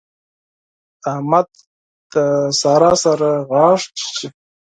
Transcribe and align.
احمد 1.11 1.47
له 2.13 2.25
سارا 2.61 2.91
سره 3.03 3.29
غاښ 3.49 3.81
چيچي. 3.97 4.27